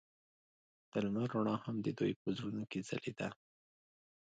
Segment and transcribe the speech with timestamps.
[0.91, 3.29] د لمر رڼا هم د دوی په زړونو کې ځلېده.